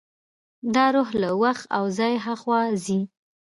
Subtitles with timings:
[0.73, 2.99] دا روح له وخت او ځای هاخوا ځي.